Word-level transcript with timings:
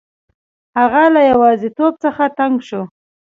هغه 0.79 1.03
له 1.15 1.21
یوازیتوب 1.31 1.93
څخه 2.03 2.23
تنګ 2.37 2.55
شو. 2.67 2.81